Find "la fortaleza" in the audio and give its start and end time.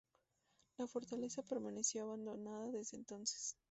0.77-1.43